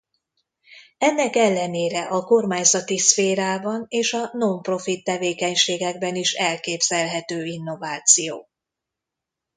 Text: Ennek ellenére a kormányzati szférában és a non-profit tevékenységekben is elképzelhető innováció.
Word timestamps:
Ennek 0.97 1.35
ellenére 1.35 2.01
a 2.03 2.21
kormányzati 2.23 2.97
szférában 2.99 3.85
és 3.89 4.13
a 4.13 4.29
non-profit 4.33 5.03
tevékenységekben 5.03 6.15
is 6.15 6.33
elképzelhető 6.33 7.43
innováció. 7.45 8.49